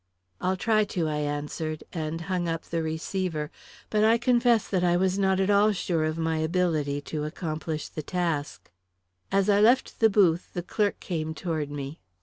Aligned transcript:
"I'll 0.41 0.57
try 0.57 0.83
to," 0.97 1.07
I 1.07 1.17
answered 1.19 1.83
him, 1.91 2.01
and 2.05 2.21
hung 2.21 2.47
up 2.49 2.63
the 2.63 2.81
receiver; 2.81 3.51
but 3.91 4.03
I 4.03 4.17
confess 4.17 4.67
that 4.67 4.83
I 4.83 4.97
was 4.97 5.19
not 5.19 5.39
at 5.39 5.51
all 5.51 5.71
sure 5.73 6.05
of 6.05 6.17
my 6.17 6.37
ability 6.37 7.01
to 7.01 7.23
accomplish 7.23 7.87
the 7.87 8.01
task. 8.01 8.71
As 9.31 9.47
I 9.47 9.61
left 9.61 9.99
the 9.99 10.09
booth, 10.09 10.53
the 10.55 10.63
clerk 10.63 10.99
came 10.99 11.35
toward 11.35 11.69
me. 11.69 11.99